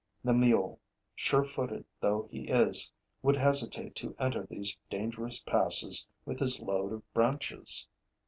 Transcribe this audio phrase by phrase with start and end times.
[0.23, 0.79] The mule,
[1.13, 2.73] sure footed though he be,
[3.21, 7.87] would hesitate to enter these dangerous passes with his load of branches.